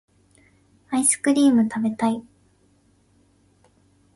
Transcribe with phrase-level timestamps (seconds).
[0.89, 2.23] アイスクリームたべたい